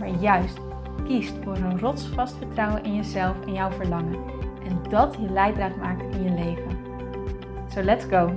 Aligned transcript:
maar 0.00 0.08
juist 0.08 0.58
kiest 1.04 1.34
voor 1.42 1.56
een 1.56 1.78
rotsvast 1.78 2.36
vertrouwen 2.36 2.84
in 2.84 2.94
jezelf 2.94 3.46
en 3.46 3.52
jouw 3.52 3.70
verlangen. 3.70 4.24
En 4.64 4.82
dat 4.88 5.14
je 5.14 5.30
leidraad 5.30 5.76
maakt 5.76 6.14
in 6.14 6.22
je 6.22 6.30
leven. 6.30 6.78
So 7.68 7.82
let's 7.82 8.04
go! 8.04 8.36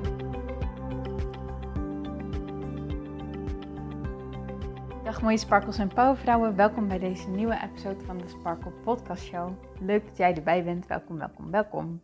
Dag 5.03 5.21
mooie 5.21 5.37
sparkles 5.37 5.77
en 5.77 5.87
powervrouwen, 5.87 6.55
welkom 6.55 6.87
bij 6.87 6.99
deze 6.99 7.29
nieuwe 7.29 7.59
episode 7.63 8.05
van 8.05 8.17
de 8.17 8.27
Sparkle 8.27 8.71
Podcast 8.71 9.23
Show. 9.23 9.51
Leuk 9.79 10.05
dat 10.07 10.17
jij 10.17 10.35
erbij 10.35 10.63
bent, 10.63 10.87
welkom, 10.87 11.17
welkom, 11.17 11.51
welkom. 11.51 12.01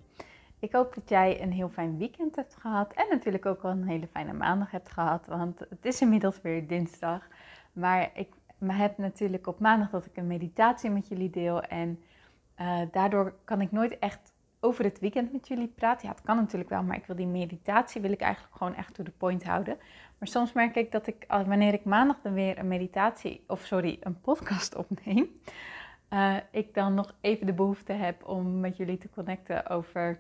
Ik 0.60 0.72
hoop 0.72 0.96
dat 0.96 1.10
jij 1.10 1.42
een 1.42 1.52
heel 1.52 1.70
fijn 1.70 1.98
weekend 1.98 2.36
hebt 2.36 2.56
gehad 2.60 2.94
en 2.94 3.06
natuurlijk 3.10 3.46
ook 3.46 3.62
al 3.62 3.70
een 3.70 3.88
hele 3.88 4.08
fijne 4.08 4.34
maandag 4.34 4.72
hebt 4.72 4.92
gehad, 4.92 5.26
want 5.26 5.60
het 5.60 5.86
is 5.86 6.02
inmiddels 6.02 6.42
weer 6.42 6.68
dinsdag. 6.68 7.28
Maar 7.74 8.10
ik 8.14 8.30
maar 8.60 8.78
heb 8.78 8.98
natuurlijk 8.98 9.48
op 9.48 9.60
maandag 9.60 9.90
dat 9.90 10.06
ik 10.06 10.18
een 10.18 10.28
meditatie 10.28 10.90
met 10.90 11.08
jullie 11.08 11.30
deel. 11.30 11.62
En 11.62 12.00
uh, 12.60 12.82
daardoor 12.92 13.34
kan 13.44 13.62
ik 13.62 13.72
nooit 13.72 14.00
echt 14.00 14.34
over 14.60 14.84
het 14.84 15.00
weekend 15.00 15.32
met 15.32 15.48
jullie 15.48 15.68
praten. 15.68 16.08
Ja, 16.08 16.14
het 16.14 16.24
kan 16.24 16.36
natuurlijk 16.36 16.70
wel, 16.70 16.84
maar 16.84 16.98
ik 16.98 17.06
wil 17.06 17.16
die 17.16 17.28
meditatie 17.28 18.02
wil 18.02 18.12
ik 18.12 18.22
eigenlijk 18.22 18.56
gewoon 18.56 18.76
echt 18.76 18.94
to 18.94 19.04
the 19.04 19.12
point 19.12 19.44
houden. 19.44 19.78
Maar 20.18 20.28
soms 20.28 20.54
merk 20.54 20.76
ik 20.76 20.92
dat 20.92 21.08
ik, 21.08 21.26
wanneer 21.28 21.74
ik 21.74 21.84
maandag 21.84 22.22
dan 22.22 22.34
weer 22.34 22.58
een 22.58 22.68
meditatie, 22.68 23.44
of 23.48 23.62
sorry, 23.62 23.98
een 24.02 24.22
podcast 24.22 24.76
opneem, 24.76 25.30
uh, 26.10 26.36
ik 26.52 26.74
dan 26.74 26.94
nog 26.94 27.16
even 27.22 27.46
de 27.46 27.54
behoefte 27.54 27.94
heb 27.94 28.28
om 28.28 28.60
met 28.60 28.78
jullie 28.78 28.98
te 28.98 29.10
connecten 29.10 29.70
over, 29.70 30.18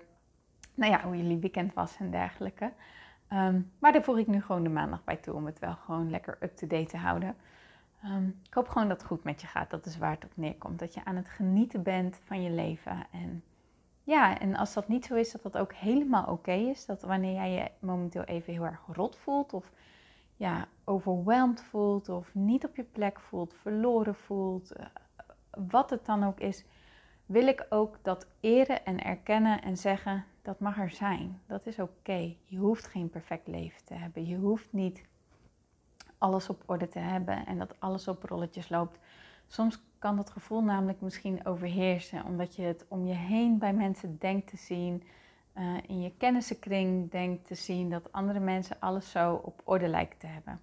nou 0.73 0.91
ja, 0.91 1.01
hoe 1.03 1.17
jullie 1.17 1.37
weekend 1.37 1.73
was 1.73 1.97
en 1.97 2.11
dergelijke. 2.11 2.71
Um, 3.33 3.71
maar 3.79 3.91
daar 3.91 4.03
voeg 4.03 4.17
ik 4.17 4.27
nu 4.27 4.41
gewoon 4.41 4.63
de 4.63 4.69
maandag 4.69 5.03
bij 5.03 5.17
toe 5.17 5.33
om 5.33 5.45
het 5.45 5.59
wel 5.59 5.75
gewoon 5.85 6.09
lekker 6.09 6.37
up-to-date 6.39 6.89
te 6.89 6.97
houden. 6.97 7.35
Um, 8.05 8.39
ik 8.47 8.53
hoop 8.53 8.67
gewoon 8.67 8.87
dat 8.87 8.97
het 8.97 9.07
goed 9.07 9.23
met 9.23 9.41
je 9.41 9.47
gaat. 9.47 9.69
Dat 9.69 9.85
is 9.85 9.97
waar 9.97 10.11
het 10.11 10.25
op 10.25 10.31
neerkomt. 10.33 10.79
Dat 10.79 10.93
je 10.93 11.05
aan 11.05 11.15
het 11.15 11.29
genieten 11.29 11.83
bent 11.83 12.19
van 12.23 12.41
je 12.41 12.49
leven. 12.49 13.07
En 13.11 13.43
ja, 14.03 14.39
en 14.39 14.55
als 14.55 14.73
dat 14.73 14.87
niet 14.87 15.05
zo 15.05 15.15
is, 15.15 15.31
dat 15.31 15.43
dat 15.43 15.57
ook 15.57 15.73
helemaal 15.73 16.25
oké 16.25 16.51
is. 16.51 16.85
Dat 16.85 17.01
wanneer 17.01 17.33
jij 17.33 17.51
je 17.51 17.71
momenteel 17.79 18.23
even 18.23 18.53
heel 18.53 18.65
erg 18.65 18.81
rot 18.87 19.17
voelt 19.17 19.53
of 19.53 19.71
ja, 20.35 20.67
overweldigd 20.83 21.63
voelt 21.63 22.09
of 22.09 22.35
niet 22.35 22.65
op 22.65 22.75
je 22.75 22.83
plek 22.83 23.19
voelt, 23.19 23.53
verloren 23.53 24.15
voelt, 24.15 24.77
uh, 24.79 24.85
wat 25.67 25.89
het 25.89 26.05
dan 26.05 26.23
ook 26.23 26.39
is, 26.39 26.65
wil 27.25 27.47
ik 27.47 27.65
ook 27.69 27.97
dat 28.01 28.27
eren 28.39 28.85
en 28.85 29.03
erkennen 29.03 29.61
en 29.61 29.77
zeggen, 29.77 30.25
dat 30.41 30.59
mag 30.59 30.77
er 30.77 30.89
zijn. 30.89 31.41
Dat 31.45 31.65
is 31.65 31.79
oké. 31.79 32.35
Je 32.43 32.57
hoeft 32.57 32.87
geen 32.87 33.09
perfect 33.09 33.47
leven 33.47 33.85
te 33.85 33.93
hebben. 33.93 34.25
Je 34.25 34.37
hoeft 34.37 34.73
niet 34.73 35.05
alles 36.19 36.49
op 36.49 36.63
orde 36.65 36.87
te 36.87 36.99
hebben 36.99 37.45
en 37.45 37.57
dat 37.57 37.75
alles 37.79 38.07
op 38.07 38.23
rolletjes 38.23 38.69
loopt. 38.69 38.99
Soms 39.47 39.81
kan 39.99 40.15
dat 40.15 40.29
gevoel 40.29 40.63
namelijk 40.63 41.01
misschien 41.01 41.45
overheersen, 41.45 42.25
omdat 42.25 42.55
je 42.55 42.61
het 42.61 42.85
om 42.87 43.05
je 43.05 43.13
heen 43.13 43.57
bij 43.57 43.73
mensen 43.73 44.17
denkt 44.19 44.47
te 44.47 44.57
zien, 44.57 45.03
uh, 45.57 45.77
in 45.87 46.01
je 46.01 46.11
kennissenkring 46.17 47.11
denkt 47.11 47.47
te 47.47 47.55
zien 47.55 47.89
dat 47.89 48.11
andere 48.11 48.39
mensen 48.39 48.75
alles 48.79 49.11
zo 49.11 49.33
op 49.33 49.61
orde 49.63 49.87
lijken 49.87 50.17
te 50.17 50.27
hebben. 50.27 50.61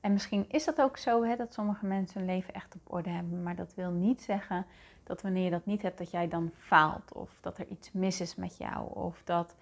En 0.00 0.12
misschien 0.12 0.44
is 0.48 0.64
dat 0.64 0.80
ook 0.80 0.96
zo, 0.96 1.24
hè, 1.24 1.36
dat 1.36 1.52
sommige 1.52 1.86
mensen 1.86 2.18
hun 2.20 2.28
leven 2.28 2.54
echt 2.54 2.74
op 2.74 2.92
orde 2.92 3.10
hebben, 3.10 3.42
maar 3.42 3.56
dat 3.56 3.74
wil 3.74 3.90
niet 3.90 4.20
zeggen 4.20 4.66
dat 5.02 5.22
wanneer 5.22 5.44
je 5.44 5.50
dat 5.50 5.66
niet 5.66 5.82
hebt, 5.82 5.98
dat 5.98 6.10
jij 6.10 6.28
dan 6.28 6.50
faalt 6.56 7.12
of 7.12 7.30
dat 7.40 7.58
er 7.58 7.66
iets 7.66 7.92
mis 7.92 8.20
is 8.20 8.34
met 8.34 8.56
jou 8.56 8.94
of 8.94 9.22
dat, 9.24 9.54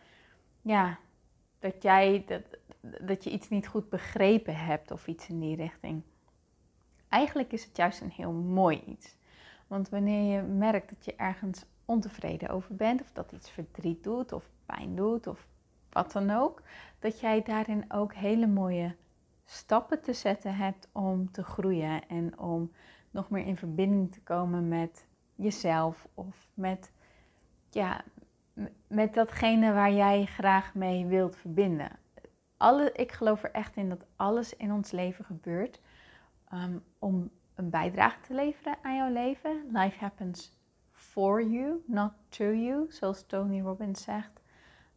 ja, 0.63 0.99
dat 1.59 1.83
jij, 1.83 2.25
dat, 2.27 2.43
dat 3.01 3.25
je 3.25 3.31
iets 3.31 3.49
niet 3.49 3.67
goed 3.67 3.89
begrepen 3.89 4.57
hebt 4.57 4.91
of 4.91 5.07
iets 5.07 5.29
in 5.29 5.41
die 5.41 5.57
richting. 5.57 6.03
Eigenlijk 7.09 7.53
is 7.53 7.65
het 7.65 7.77
juist 7.77 8.01
een 8.01 8.11
heel 8.11 8.33
mooi 8.33 8.83
iets. 8.87 9.17
Want 9.67 9.89
wanneer 9.89 10.33
je 10.33 10.43
merkt 10.43 10.89
dat 10.89 11.05
je 11.05 11.15
ergens 11.17 11.65
ontevreden 11.85 12.49
over 12.49 12.75
bent, 12.75 13.01
of 13.01 13.13
dat 13.13 13.33
iets 13.33 13.51
verdriet 13.51 14.05
doet, 14.05 14.33
of 14.33 14.49
pijn 14.67 14.97
doet, 14.97 15.27
of 15.27 15.47
wat 15.91 16.13
dan 16.13 16.31
ook, 16.31 16.63
dat 16.99 17.21
jij 17.21 17.43
daarin 17.43 17.85
ook 17.89 18.15
hele 18.15 18.47
mooie 18.47 18.95
stappen 19.45 20.03
te 20.03 20.13
zetten 20.13 20.57
hebt 20.57 20.89
om 20.93 21.31
te 21.31 21.43
groeien 21.43 22.09
en 22.09 22.39
om 22.39 22.73
nog 23.11 23.31
meer 23.31 23.47
in 23.47 23.57
verbinding 23.57 24.13
te 24.13 24.21
komen 24.21 24.69
met 24.69 25.07
jezelf 25.35 26.09
of 26.15 26.49
met, 26.55 26.93
ja, 27.71 28.05
met 28.87 29.15
datgene 29.15 29.73
waar 29.73 29.93
jij 29.93 30.25
graag 30.25 30.75
mee 30.75 31.07
wilt 31.07 31.37
verbinden 31.37 31.99
alle, 32.57 32.93
ik 32.93 33.13
geloof 33.13 33.43
er 33.43 33.51
echt 33.51 33.77
in 33.77 33.89
dat 33.89 34.05
alles 34.17 34.57
in 34.57 34.73
ons 34.73 34.91
leven 34.91 35.25
gebeurt 35.25 35.81
um, 36.53 36.85
om 36.99 37.31
een 37.55 37.71
bijdrage 37.71 38.21
te 38.21 38.35
leveren 38.35 38.77
aan 38.83 38.97
jouw 38.97 39.13
leven. 39.13 39.67
Life 39.73 39.99
happens 39.99 40.53
for 40.93 41.43
you, 41.43 41.83
not 41.87 42.13
to 42.29 42.45
you, 42.45 42.87
zoals 42.89 43.27
Tony 43.27 43.61
Robbins 43.61 44.03
zegt. 44.03 44.41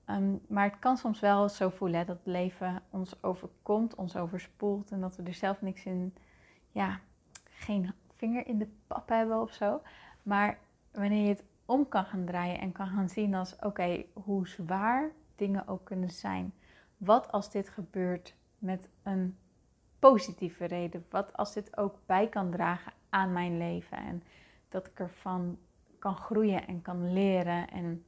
Um, 0.10 0.42
maar 0.48 0.64
het 0.64 0.80
kan 0.80 0.98
soms 0.98 1.20
wel 1.20 1.50
zo 1.50 1.70
voelen 1.70 2.06
dat 2.06 2.18
het 2.18 2.26
leven 2.26 2.82
ons 2.90 3.24
overkomt, 3.24 3.96
ons 3.96 4.16
overspoelt 4.16 4.92
en 4.92 5.02
dat 5.02 5.16
we 5.16 5.24
er 5.24 5.34
zelf 5.34 5.62
niks 5.62 5.86
in, 5.86 6.14
ja, 6.72 7.00
geen 7.50 7.94
vinger 8.16 8.48
in 8.48 8.58
de 8.58 8.70
pap 8.88 9.10
hebben 9.10 9.42
of 9.42 9.54
zo. 9.54 9.82
Maar 10.24 10.58
wanneer 10.92 11.24
je 11.24 11.30
het 11.30 11.44
om 11.66 11.88
kan 11.88 12.06
gaan 12.06 12.26
draaien 12.26 12.60
en 12.60 12.72
kan 12.72 12.88
gaan 12.88 13.10
zien 13.10 13.36
als 13.36 13.56
oké, 13.60 14.06
hoe 14.14 14.48
zwaar 14.48 15.12
dingen 15.36 15.68
ook 15.68 15.86
kunnen 15.86 16.10
zijn 16.10 16.54
wat 17.00 17.32
als 17.32 17.52
dit 17.52 17.70
gebeurt 17.70 18.36
met 18.58 18.90
een 19.04 19.38
positieve 20.00 20.66
reden? 20.66 21.06
Wat 21.10 21.38
als 21.38 21.54
dit 21.54 21.78
ook 21.78 21.96
bij 22.06 22.28
kan 22.28 22.52
dragen 22.52 22.94
aan 23.10 23.34
mijn 23.34 23.58
leven 23.58 23.98
en 23.98 24.24
dat 24.70 24.88
ik 24.88 25.00
ervan 25.00 25.58
kan 26.00 26.16
groeien 26.16 26.68
en 26.68 26.82
kan 26.82 27.14
leren 27.14 27.70
en 27.70 28.04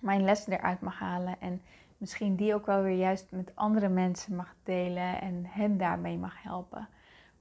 mijn 0.00 0.24
lessen 0.24 0.52
eruit 0.52 0.80
mag 0.80 0.98
halen 0.98 1.40
en 1.40 1.62
misschien 1.96 2.36
die 2.36 2.54
ook 2.54 2.66
wel 2.66 2.82
weer 2.82 2.96
juist 2.96 3.30
met 3.30 3.52
andere 3.54 3.88
mensen 3.88 4.36
mag 4.36 4.54
delen 4.62 5.20
en 5.20 5.44
hen 5.46 5.78
daarmee 5.78 6.18
mag 6.18 6.42
helpen. 6.42 6.88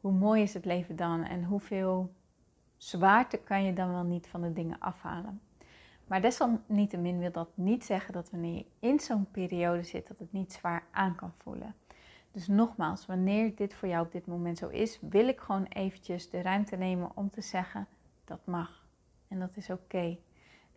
Hoe 0.01 0.11
mooi 0.11 0.41
is 0.41 0.53
het 0.53 0.65
leven 0.65 0.95
dan 0.95 1.23
en 1.23 1.43
hoeveel 1.43 2.13
zwaarte 2.77 3.37
kan 3.37 3.63
je 3.63 3.73
dan 3.73 3.91
wel 3.91 4.03
niet 4.03 4.27
van 4.27 4.41
de 4.41 4.53
dingen 4.53 4.79
afhalen? 4.79 5.41
Maar 6.07 6.21
desalniettemin 6.21 7.19
wil 7.19 7.31
dat 7.31 7.49
niet 7.53 7.85
zeggen 7.85 8.13
dat 8.13 8.29
wanneer 8.29 8.55
je 8.55 8.65
in 8.79 8.99
zo'n 8.99 9.31
periode 9.31 9.83
zit, 9.83 10.07
dat 10.07 10.19
het 10.19 10.31
niet 10.31 10.53
zwaar 10.53 10.83
aan 10.91 11.15
kan 11.15 11.33
voelen. 11.37 11.75
Dus 12.31 12.47
nogmaals, 12.47 13.05
wanneer 13.05 13.55
dit 13.55 13.73
voor 13.73 13.87
jou 13.87 14.05
op 14.05 14.11
dit 14.11 14.25
moment 14.25 14.57
zo 14.57 14.67
is, 14.67 14.99
wil 15.01 15.27
ik 15.27 15.39
gewoon 15.39 15.63
eventjes 15.63 16.29
de 16.29 16.41
ruimte 16.41 16.75
nemen 16.75 17.11
om 17.15 17.29
te 17.29 17.41
zeggen, 17.41 17.87
dat 18.25 18.45
mag. 18.45 18.85
En 19.27 19.39
dat 19.39 19.57
is 19.57 19.69
oké. 19.69 20.17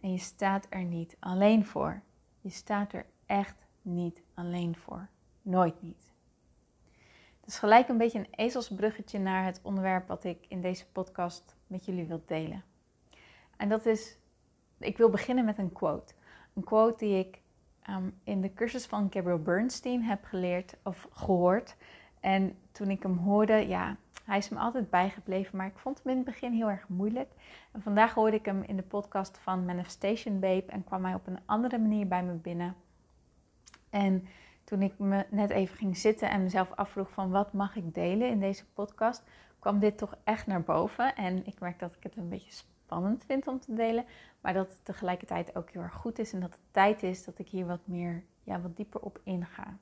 En 0.01 0.13
je 0.13 0.19
staat 0.19 0.67
er 0.69 0.85
niet 0.85 1.17
alleen 1.19 1.67
voor. 1.67 2.03
Je 2.41 2.51
staat 2.51 2.93
er 2.93 3.07
echt 3.27 3.67
niet 3.83 4.23
alleen 4.35 4.77
voor. 4.77 5.09
Nooit 5.43 5.83
niet. 5.83 6.13
Dus 7.41 7.59
gelijk 7.59 7.89
een 7.89 7.99
beetje 7.99 8.19
een 8.19 8.35
ezelsbruggetje 8.35 9.19
naar 9.19 9.45
het 9.45 9.61
onderwerp 9.63 10.09
wat 10.09 10.25
ik 10.25 10.47
in 10.49 10.61
deze 10.61 10.87
podcast 10.87 11.57
met 11.67 11.85
jullie 11.85 12.07
wil 12.07 12.23
delen. 12.27 12.65
En 13.57 13.69
dat 13.69 13.87
is 13.87 14.19
ik 14.81 14.97
wil 14.97 15.11
beginnen 15.11 15.45
met 15.45 15.59
een 15.59 15.73
quote. 15.73 16.15
Een 16.55 16.65
quote 16.65 17.05
die 17.05 17.19
ik 17.19 17.41
ehm, 17.83 18.11
in 18.25 18.41
de 18.41 18.53
cursus 18.53 18.87
van 18.87 19.09
Gabriel 19.11 19.43
Bernstein 19.43 20.03
heb 20.03 20.25
geleerd 20.25 20.77
of 20.83 21.09
gehoord. 21.13 21.77
En 22.21 22.59
toen 22.73 22.91
ik 22.91 23.03
hem 23.03 23.17
hoorde, 23.17 23.69
ja, 23.69 23.97
hij 24.25 24.39
is 24.39 24.49
me 24.49 24.59
altijd 24.59 24.91
bijgebleven, 24.91 25.57
maar 25.57 25.67
ik 25.67 25.79
vond 25.79 26.01
hem 26.03 26.11
in 26.11 26.17
het 26.17 26.27
begin 26.27 26.53
heel 26.53 26.71
erg 26.71 26.89
moeilijk. 26.89 27.31
En 27.73 27.83
vandaag 27.83 28.15
hoorde 28.15 28.37
ik 28.37 28.45
hem 28.45 28.63
in 28.63 28.77
de 28.77 28.83
podcast 28.83 29.39
van 29.39 29.65
Manifestation 29.65 30.41
Babe 30.41 30.67
en 30.67 30.85
kwam 30.85 31.05
hij 31.05 31.15
op 31.15 31.27
een 31.27 31.41
andere 31.47 31.79
manier 31.79 32.09
bij 32.09 32.23
me 32.23 32.33
binnen. 32.33 32.77
En 33.91 34.29
toen 34.65 34.83
ik 34.83 34.99
me 34.99 35.27
net 35.31 35.51
even 35.51 35.77
ging 35.77 35.97
zitten 35.97 36.31
en 36.31 36.43
mezelf 36.43 36.73
afvroeg 36.75 37.11
van 37.11 37.31
wat 37.31 37.53
mag 37.53 37.77
ik 37.77 37.95
delen 37.95 38.29
in 38.29 38.41
deze 38.41 38.67
podcast, 38.67 39.23
kwam 39.59 39.79
dit 39.79 39.99
toch 39.99 40.17
echt 40.25 40.47
naar 40.47 40.63
boven. 40.63 41.15
En 41.15 41.47
ik 41.47 41.61
merk 41.61 41.79
dat 41.79 41.95
ik 41.95 42.03
het 42.03 42.17
een 42.17 42.29
beetje 42.29 42.53
spannend 42.91 43.25
vind 43.25 43.47
om 43.47 43.61
te 43.61 43.75
delen, 43.75 44.05
maar 44.41 44.53
dat 44.53 44.69
het 44.69 44.85
tegelijkertijd 44.85 45.57
ook 45.57 45.71
heel 45.71 45.83
erg 45.83 45.95
goed 45.95 46.19
is 46.19 46.33
en 46.33 46.41
dat 46.41 46.51
het 46.51 46.73
tijd 46.73 47.03
is 47.03 47.25
dat 47.25 47.39
ik 47.39 47.49
hier 47.49 47.67
wat 47.67 47.81
meer, 47.85 48.25
ja, 48.45 48.61
wat 48.61 48.77
dieper 48.77 49.01
op 49.01 49.21
inga. 49.25 49.77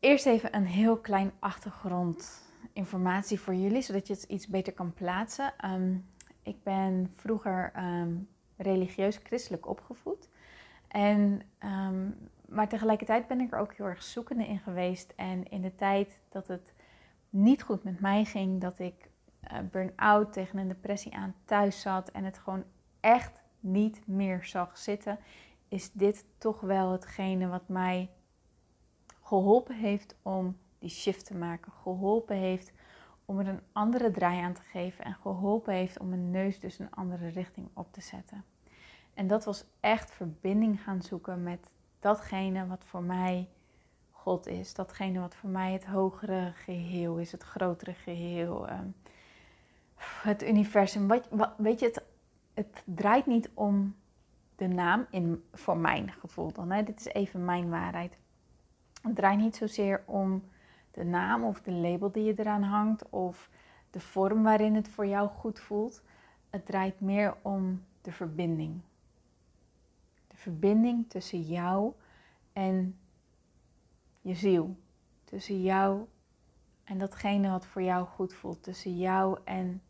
Eerst 0.00 0.26
even 0.26 0.54
een 0.54 0.66
heel 0.66 0.96
klein 0.96 1.32
achtergrond 1.38 2.44
informatie 2.72 3.40
voor 3.40 3.54
jullie, 3.54 3.82
zodat 3.82 4.06
je 4.06 4.12
het 4.12 4.22
iets 4.22 4.46
beter 4.46 4.72
kan 4.72 4.94
plaatsen. 4.94 5.52
Ehm, 5.56 5.96
ik 6.42 6.62
ben 6.62 7.12
vroeger 7.16 7.70
ehm, 7.74 8.14
religieus 8.56 9.20
christelijk 9.22 9.66
opgevoed. 9.68 10.28
En, 10.88 11.42
ehm, 11.58 12.10
maar 12.48 12.68
tegelijkertijd 12.68 13.26
ben 13.26 13.40
ik 13.40 13.52
er 13.52 13.58
ook 13.58 13.74
heel 13.74 13.86
erg 13.86 14.02
zoekende 14.02 14.46
in 14.46 14.58
geweest. 14.58 15.12
En 15.16 15.48
in 15.50 15.60
de 15.60 15.74
tijd 15.74 16.20
dat 16.28 16.48
het 16.48 16.72
niet 17.30 17.62
goed 17.62 17.84
met 17.84 18.00
mij 18.00 18.24
ging, 18.24 18.60
dat 18.60 18.78
ik 18.78 19.05
burn-out 19.70 20.32
tegen 20.32 20.58
een 20.58 20.68
depressie 20.68 21.14
aan 21.14 21.34
thuis 21.44 21.80
zat 21.80 22.10
en 22.10 22.24
het 22.24 22.38
gewoon 22.38 22.64
echt 23.00 23.42
niet 23.60 24.06
meer 24.06 24.44
zag 24.44 24.78
zitten, 24.78 25.18
is 25.68 25.92
dit 25.92 26.24
toch 26.38 26.60
wel 26.60 26.92
hetgene 26.92 27.46
wat 27.46 27.68
mij 27.68 28.10
geholpen 29.22 29.76
heeft 29.76 30.16
om 30.22 30.56
die 30.78 30.90
shift 30.90 31.26
te 31.26 31.36
maken. 31.36 31.72
Geholpen 31.72 32.36
heeft 32.36 32.72
om 33.24 33.38
er 33.38 33.48
een 33.48 33.62
andere 33.72 34.10
draai 34.10 34.40
aan 34.40 34.52
te 34.52 34.62
geven 34.62 35.04
en 35.04 35.14
geholpen 35.14 35.74
heeft 35.74 35.98
om 35.98 36.08
mijn 36.08 36.30
neus 36.30 36.60
dus 36.60 36.78
een 36.78 36.90
andere 36.90 37.28
richting 37.28 37.68
op 37.74 37.92
te 37.92 38.00
zetten. 38.00 38.44
En 39.14 39.26
dat 39.26 39.44
was 39.44 39.64
echt 39.80 40.10
verbinding 40.10 40.82
gaan 40.82 41.02
zoeken 41.02 41.42
met 41.42 41.72
datgene 42.00 42.66
wat 42.66 42.84
voor 42.84 43.02
mij 43.02 43.48
God 44.10 44.46
is. 44.46 44.74
Datgene 44.74 45.20
wat 45.20 45.34
voor 45.34 45.50
mij 45.50 45.72
het 45.72 45.84
hogere 45.84 46.52
geheel 46.54 47.16
is, 47.16 47.32
het 47.32 47.42
grotere 47.42 47.94
geheel, 47.94 48.68
ehm, 48.68 48.88
het 49.98 50.42
universum. 50.42 51.08
Wat, 51.08 51.54
weet 51.56 51.80
je, 51.80 51.86
het, 51.86 52.02
het 52.54 52.82
draait 52.84 53.26
niet 53.26 53.50
om 53.54 53.94
de 54.56 54.66
naam 54.68 55.06
in, 55.10 55.44
voor 55.52 55.76
mijn 55.76 56.12
gevoel 56.12 56.52
dan. 56.52 56.70
Hè? 56.70 56.82
Dit 56.82 57.00
is 57.00 57.06
even 57.06 57.44
mijn 57.44 57.68
waarheid. 57.70 58.18
Het 59.02 59.16
draait 59.16 59.38
niet 59.38 59.56
zozeer 59.56 60.02
om 60.06 60.42
de 60.90 61.04
naam 61.04 61.44
of 61.44 61.60
de 61.60 61.72
label 61.72 62.12
die 62.12 62.24
je 62.24 62.34
eraan 62.36 62.62
hangt 62.62 63.08
of 63.08 63.50
de 63.90 64.00
vorm 64.00 64.42
waarin 64.42 64.74
het 64.74 64.88
voor 64.88 65.06
jou 65.06 65.28
goed 65.28 65.60
voelt. 65.60 66.02
Het 66.50 66.66
draait 66.66 67.00
meer 67.00 67.36
om 67.42 67.84
de 68.00 68.12
verbinding. 68.12 68.80
De 70.28 70.36
verbinding 70.36 71.10
tussen 71.10 71.40
jou 71.40 71.92
en 72.52 72.98
je 74.20 74.34
ziel. 74.34 74.76
Tussen 75.24 75.62
jou 75.62 76.06
en 76.84 76.98
datgene 76.98 77.50
wat 77.50 77.66
voor 77.66 77.82
jou 77.82 78.06
goed 78.06 78.34
voelt. 78.34 78.62
Tussen 78.62 78.96
jou 78.96 79.38
en 79.44 79.82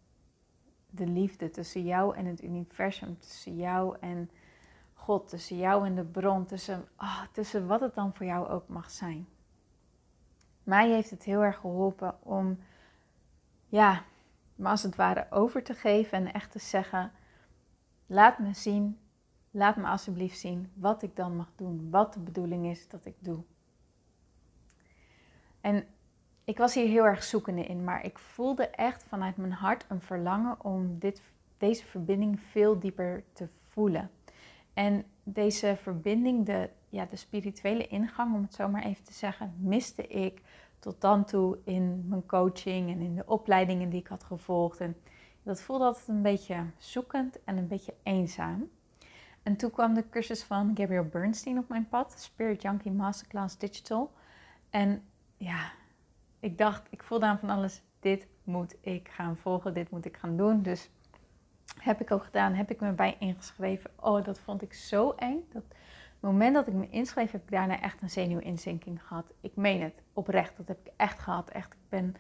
de 0.91 1.07
liefde. 1.07 1.51
Tussen 1.51 1.85
jou 1.85 2.17
en 2.17 2.27
het 2.27 2.43
universum. 2.43 3.19
Tussen 3.19 3.57
jou 3.57 3.97
en 4.01 4.31
God. 4.95 5.29
Tussen 5.29 5.57
jou 5.57 5.87
en 5.87 5.95
de 5.95 6.05
bron. 6.05 6.47
Tussen, 6.47 6.89
oh, 6.99 7.23
tussen 7.33 7.67
wat 7.67 7.81
het 7.81 7.95
dan 7.95 8.15
voor 8.15 8.27
jou 8.27 8.49
ook 8.49 8.69
mag 8.69 8.91
zijn 8.91 9.27
mij 10.67 10.91
heeft 10.91 11.11
het 11.11 11.23
heel 11.23 11.43
erg 11.43 11.57
geholpen 11.57 12.23
om, 12.23 12.59
ja, 13.69 14.05
me 14.55 14.69
als 14.69 14.83
het 14.83 14.97
ware 14.97 15.27
over 15.31 15.63
te 15.63 15.75
geven 15.75 16.19
en 16.19 16.33
echt 16.33 16.51
te 16.53 16.59
zeggen: 16.59 17.13
laat 18.07 18.39
me 18.39 18.55
zien, 18.55 18.99
laat 19.51 19.77
me 19.77 19.87
alsjeblieft 19.87 20.39
zien 20.39 20.71
wat 20.75 21.03
ik 21.03 21.17
dan 21.17 21.37
mag 21.37 21.53
doen, 21.57 21.91
wat 21.91 22.15
de 22.15 22.21
bedoeling 22.21 22.67
is 22.67 22.89
dat 22.89 23.05
ik 23.05 23.15
doe. 23.19 23.43
En 25.61 25.87
ik 26.47 26.59
was 26.59 26.75
hier 26.75 26.89
heel 26.89 27.05
erg 27.05 27.23
zoekende 27.23 27.65
in, 27.65 27.85
maar 27.85 28.05
ik 28.05 28.19
voelde 28.19 28.69
echt 28.69 29.03
vanuit 29.03 29.37
mijn 29.37 29.53
hart 29.53 29.85
een 29.89 30.01
verlangen 30.01 30.65
om 30.65 30.99
dit, 30.99 31.23
deze 31.57 31.85
verbinding 31.85 32.41
veel 32.41 32.79
dieper 32.79 33.25
te 33.33 33.49
voelen. 33.63 34.11
En 34.75 35.05
deze 35.23 35.77
verbinding, 35.83 36.47
de, 36.47 36.71
ja, 36.89 37.07
de 37.11 37.17
spirituele 37.17 37.87
ingang, 37.87 38.35
om 38.35 38.43
het 38.43 38.55
zo 38.55 38.69
maar 38.69 38.85
even 38.85 39.05
te 39.05 39.13
zeggen, 39.13 39.55
miste 39.59 40.07
ik 40.07 40.43
tot 40.79 41.01
dan 41.01 41.25
toe 41.25 41.59
in 41.65 42.05
mijn 42.09 42.27
coaching 42.27 42.91
en 42.91 43.01
in 43.01 43.15
de 43.15 43.27
opleidingen 43.27 43.91
die 43.91 44.01
ik 44.01 44.07
had 44.07 44.25
gevolgd. 44.25 44.81
En 44.81 44.97
dat 45.43 45.61
voelde 45.61 45.85
altijd 45.85 46.09
een 46.09 46.23
beetje 46.23 46.65
zoekend 46.79 47.45
en 47.45 47.57
een 47.57 47.69
beetje 47.69 47.95
eenzaam. 48.03 48.69
En 49.43 49.57
toen 49.57 49.71
kwam 49.71 49.95
de 49.95 50.09
cursus 50.09 50.43
van 50.43 50.71
Gabriel 50.75 51.05
Bernstein 51.05 51.59
op 51.59 51.69
mijn 51.69 51.89
pad, 51.89 52.15
Spirit 52.19 52.63
Junkie 52.63 52.93
Masterclass 52.93 53.59
Digital. 53.59 54.13
En 54.71 55.03
ja, 55.37 55.73
ik 56.47 56.59
dacht, 56.59 56.87
ik 56.91 57.03
voelde 57.03 57.27
aan 57.27 57.39
van 57.39 57.51
alles, 57.51 57.83
dit 58.01 58.27
moet 58.45 58.77
ik 58.81 59.09
gaan 59.09 59.37
volgen, 59.37 59.75
dit 59.75 59.91
moet 59.91 60.05
ik 60.05 60.17
gaan 60.17 60.37
doen. 60.37 60.63
Dus 60.63 60.91
heb 61.79 62.01
ik 62.01 62.11
ook 62.11 62.25
gedaan, 62.25 62.55
heb 62.55 62.71
ik 62.71 62.81
me 62.81 62.93
bij 62.93 63.17
ingeschreven. 63.19 63.91
Oh, 64.01 64.25
dat 64.25 64.39
vond 64.39 64.63
ik 64.63 64.73
zo 64.73 65.11
eng. 65.11 65.45
Dat, 65.53 65.63
het 66.13 66.21
moment 66.21 66.55
dat 66.55 66.67
ik 66.67 66.75
me 66.75 66.89
inschreef, 66.91 67.31
heb 67.31 67.43
ik 67.43 67.51
daarna 67.51 67.81
echt 67.81 68.03
een 68.03 68.11
zenuwinzinking 68.11 69.03
gehad. 69.03 69.33
Ik 69.41 69.57
meen 69.57 69.83
het, 69.83 70.03
oprecht. 70.13 70.57
Dat 70.57 70.69
heb 70.69 70.87
ik 70.87 70.93
echt 70.97 71.19
gehad. 71.19 71.51
Echt, 71.51 71.73
ik 71.73 71.89
ben 71.89 72.15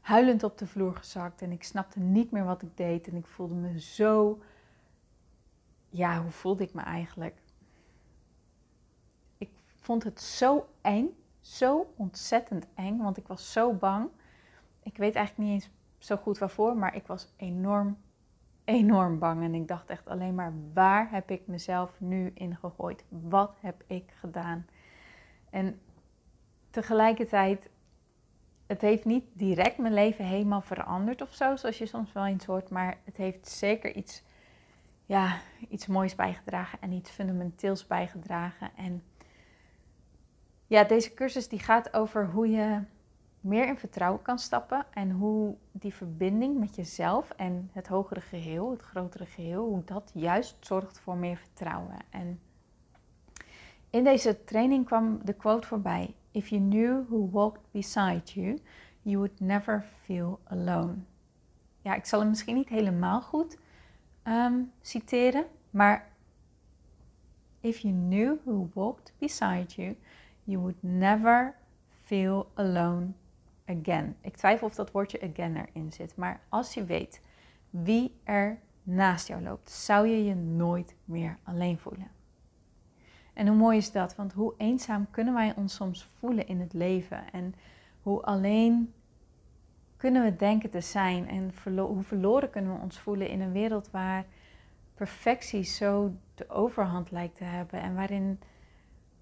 huilend 0.00 0.42
op 0.42 0.58
de 0.58 0.66
vloer 0.66 0.94
gezakt 0.94 1.42
en 1.42 1.52
ik 1.52 1.64
snapte 1.64 2.00
niet 2.00 2.30
meer 2.30 2.44
wat 2.44 2.62
ik 2.62 2.76
deed. 2.76 3.08
En 3.08 3.16
ik 3.16 3.26
voelde 3.26 3.54
me 3.54 3.80
zo... 3.80 4.42
Ja, 5.88 6.22
hoe 6.22 6.30
voelde 6.30 6.62
ik 6.62 6.74
me 6.74 6.82
eigenlijk? 6.82 7.38
Ik 9.38 9.50
vond 9.66 10.04
het 10.04 10.20
zo 10.20 10.66
eng, 10.80 11.08
zo 11.46 11.92
ontzettend 11.96 12.66
eng, 12.74 12.98
want 12.98 13.16
ik 13.16 13.26
was 13.26 13.52
zo 13.52 13.72
bang. 13.72 14.08
Ik 14.82 14.96
weet 14.96 15.14
eigenlijk 15.14 15.48
niet 15.48 15.62
eens 15.62 15.70
zo 15.98 16.16
goed 16.16 16.38
waarvoor, 16.38 16.76
maar 16.76 16.94
ik 16.94 17.06
was 17.06 17.32
enorm 17.36 17.96
enorm 18.66 19.18
bang. 19.18 19.42
En 19.42 19.54
ik 19.54 19.68
dacht 19.68 19.90
echt 19.90 20.08
alleen 20.08 20.34
maar, 20.34 20.52
waar 20.72 21.10
heb 21.10 21.30
ik 21.30 21.46
mezelf 21.46 22.00
nu 22.00 22.30
in 22.34 22.56
gegooid? 22.56 23.04
Wat 23.08 23.56
heb 23.60 23.84
ik 23.86 24.12
gedaan? 24.18 24.66
En 25.50 25.80
tegelijkertijd, 26.70 27.70
het 28.66 28.80
heeft 28.80 29.04
niet 29.04 29.24
direct 29.32 29.78
mijn 29.78 29.94
leven 29.94 30.24
helemaal 30.24 30.60
veranderd 30.60 31.22
of 31.22 31.34
zo, 31.34 31.56
zoals 31.56 31.78
je 31.78 31.86
soms 31.86 32.12
wel 32.12 32.26
eens 32.26 32.44
hoort. 32.44 32.70
Maar 32.70 32.98
het 33.04 33.16
heeft 33.16 33.48
zeker 33.48 33.94
iets, 33.94 34.22
ja, 35.04 35.36
iets 35.68 35.86
moois 35.86 36.14
bijgedragen 36.14 36.80
en 36.80 36.92
iets 36.92 37.10
fundamenteels 37.10 37.86
bijgedragen. 37.86 38.70
En 38.76 39.02
ja, 40.66 40.84
deze 40.84 41.14
cursus 41.14 41.48
die 41.48 41.58
gaat 41.58 41.94
over 41.94 42.30
hoe 42.30 42.50
je 42.50 42.80
meer 43.40 43.66
in 43.66 43.78
vertrouwen 43.78 44.22
kan 44.22 44.38
stappen 44.38 44.86
en 44.92 45.10
hoe 45.10 45.56
die 45.72 45.94
verbinding 45.94 46.58
met 46.58 46.76
jezelf 46.76 47.30
en 47.30 47.70
het 47.72 47.86
hogere 47.86 48.20
geheel, 48.20 48.70
het 48.70 48.82
grotere 48.82 49.26
geheel, 49.26 49.64
hoe 49.64 49.84
dat 49.84 50.10
juist 50.14 50.56
zorgt 50.60 51.00
voor 51.00 51.16
meer 51.16 51.36
vertrouwen. 51.36 51.96
En 52.10 52.40
in 53.90 54.04
deze 54.04 54.44
training 54.44 54.84
kwam 54.84 55.20
de 55.24 55.34
quote 55.34 55.66
voorbij: 55.66 56.14
If 56.30 56.48
you 56.48 56.62
knew 56.62 57.08
who 57.08 57.28
walked 57.30 57.62
beside 57.70 58.22
you, 58.24 58.58
you 59.02 59.16
would 59.16 59.40
never 59.40 59.84
feel 60.02 60.40
alone. 60.44 60.94
Ja, 61.82 61.94
ik 61.94 62.04
zal 62.04 62.20
hem 62.20 62.28
misschien 62.28 62.54
niet 62.54 62.68
helemaal 62.68 63.22
goed 63.22 63.58
ehm, 64.22 64.62
citeren, 64.80 65.46
maar 65.70 66.14
If 67.66 67.82
you 67.82 67.92
knew 67.92 68.38
who 68.44 68.70
walked 68.74 69.12
beside 69.18 69.66
you, 69.76 69.96
you 70.46 70.58
would 70.58 70.82
never 70.82 71.54
feel 72.04 72.50
alone 72.54 73.12
again. 73.66 74.16
Ik 74.20 74.36
twijfel 74.36 74.66
of 74.66 74.74
dat 74.74 74.90
woordje 74.90 75.20
again 75.20 75.56
erin 75.56 75.92
zit. 75.92 76.16
Maar 76.16 76.40
als 76.48 76.74
je 76.74 76.84
weet 76.84 77.20
wie 77.70 78.20
er 78.24 78.58
naast 78.82 79.28
jou 79.28 79.42
loopt, 79.42 79.70
zou 79.70 80.06
je 80.06 80.24
je 80.24 80.34
nooit 80.34 80.96
meer 81.04 81.38
alleen 81.42 81.78
voelen. 81.78 82.10
En 83.32 83.46
hoe 83.46 83.56
mooi 83.56 83.76
is 83.76 83.92
dat? 83.92 84.16
Want 84.16 84.32
hoe 84.32 84.54
eenzaam 84.56 85.10
kunnen 85.10 85.34
wij 85.34 85.54
ons 85.56 85.74
soms 85.74 86.04
voelen 86.04 86.46
in 86.46 86.60
het 86.60 86.72
leven? 86.72 87.32
En 87.32 87.54
hoe 88.02 88.22
alleen 88.22 88.92
kunnen 89.96 90.24
we 90.24 90.36
denken 90.36 90.70
te 90.70 90.80
zijn? 90.80 91.28
En 91.28 91.52
hoe 91.64 92.02
verloren 92.02 92.50
kunnen 92.50 92.74
we 92.74 92.80
ons 92.80 92.98
voelen 92.98 93.28
in 93.28 93.40
een 93.40 93.52
wereld 93.52 93.90
waar 93.90 94.24
perfectie 94.94 95.62
zo 95.62 96.12
de 96.34 96.48
overhand 96.48 97.10
lijkt 97.10 97.36
te 97.36 97.44
hebben? 97.44 97.80
En 97.80 97.94
waarin 97.94 98.38